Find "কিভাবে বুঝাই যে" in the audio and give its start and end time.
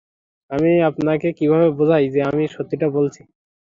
1.37-2.19